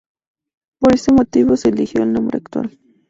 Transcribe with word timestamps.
Por 0.79 0.95
este 0.95 1.13
motivo, 1.13 1.55
se 1.55 1.69
eligió 1.69 2.01
el 2.01 2.11
nombre 2.13 2.39
actual. 2.39 2.75